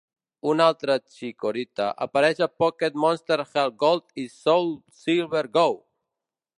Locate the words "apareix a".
2.07-2.49